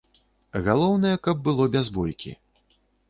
[0.67, 2.31] Галоўнае, каб было без бойкі.